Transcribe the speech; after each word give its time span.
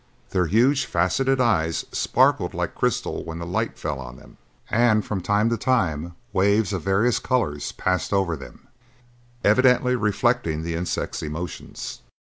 Their 0.31 0.47
huge 0.47 0.85
faceted 0.87 1.39
eyes 1.39 1.85
sparkled 1.91 2.55
like 2.55 2.73
crystal 2.73 3.23
when 3.23 3.37
the 3.37 3.45
light 3.45 3.77
fell 3.77 3.99
on 3.99 4.15
them, 4.15 4.37
and 4.71 5.05
from 5.05 5.21
time 5.21 5.47
to 5.49 5.57
time 5.57 6.15
waves 6.33 6.73
of 6.73 6.81
various 6.81 7.19
colors 7.19 7.71
passed 7.73 8.11
over 8.11 8.35
them, 8.35 8.67
evidently 9.43 9.95
reflecting 9.95 10.63
the 10.63 10.73
insect's 10.73 11.21
emotions. 11.21 12.01